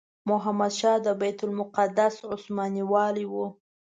محمد 0.29 0.71
پاشا 0.73 0.93
د 1.05 1.07
بیت 1.21 1.39
المقدس 1.45 2.15
عثماني 2.33 2.83
والي 2.91 3.25
وو. 3.31 3.45